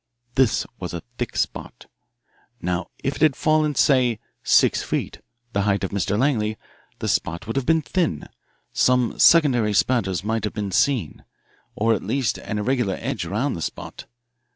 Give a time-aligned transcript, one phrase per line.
[0.33, 1.85] This was a thick spot.
[2.59, 5.21] Now if it had fallen, say, six feet,
[5.53, 6.17] the height of Mr.
[6.17, 6.57] Langley,
[6.97, 8.27] the spot would have been thin
[8.73, 11.23] some secondary spatters might have been seen,
[11.75, 14.05] or at least an irregular edge around the spot.